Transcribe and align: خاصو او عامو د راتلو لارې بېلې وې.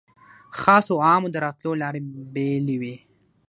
خاصو 0.59 0.91
او 0.95 0.99
عامو 1.07 1.27
د 1.31 1.35
راتلو 1.45 1.71
لارې 1.81 1.99
بېلې 2.33 2.75
وې. 2.81 2.95